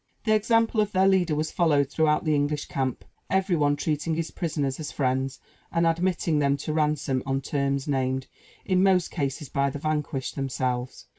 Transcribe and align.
The 0.23 0.33
example 0.33 0.81
of 0.81 0.93
their 0.93 1.07
leader 1.07 1.35
was 1.35 1.51
followed 1.51 1.91
throughout 1.91 2.25
the 2.25 2.33
English 2.33 2.65
camp; 2.65 3.05
every 3.29 3.55
one 3.55 3.75
treating 3.75 4.15
his 4.15 4.31
prisoners 4.31 4.79
as 4.79 4.91
friends, 4.91 5.39
and 5.71 5.85
admitting 5.85 6.39
them 6.39 6.57
to 6.57 6.73
ransom 6.73 7.21
on 7.23 7.39
terms 7.41 7.87
named, 7.87 8.25
in 8.65 8.81
most 8.81 9.11
cases, 9.11 9.47
by 9.47 9.69
the 9.69 9.77
vanquished 9.77 10.35
themselves. 10.35 11.05